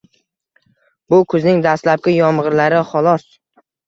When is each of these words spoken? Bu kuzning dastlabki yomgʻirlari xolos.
Bu 1.13 1.19
kuzning 1.33 1.59
dastlabki 1.67 2.13
yomgʻirlari 2.15 2.81
xolos. 2.93 3.27